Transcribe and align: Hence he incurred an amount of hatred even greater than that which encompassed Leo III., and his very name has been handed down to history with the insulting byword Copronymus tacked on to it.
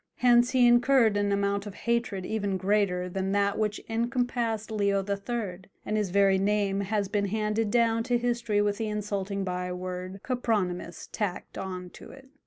Hence 0.15 0.49
he 0.49 0.65
incurred 0.65 1.15
an 1.15 1.31
amount 1.31 1.67
of 1.67 1.75
hatred 1.75 2.25
even 2.25 2.57
greater 2.57 3.07
than 3.07 3.33
that 3.33 3.59
which 3.59 3.79
encompassed 3.87 4.71
Leo 4.71 5.03
III., 5.07 5.59
and 5.85 5.95
his 5.95 6.09
very 6.09 6.39
name 6.39 6.79
has 6.81 7.07
been 7.07 7.25
handed 7.25 7.69
down 7.69 8.01
to 8.05 8.17
history 8.17 8.63
with 8.63 8.77
the 8.79 8.87
insulting 8.89 9.43
byword 9.43 10.19
Copronymus 10.23 11.07
tacked 11.11 11.55
on 11.55 11.91
to 11.91 12.09
it. 12.09 12.27